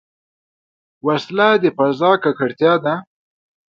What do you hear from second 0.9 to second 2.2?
وسله د فضا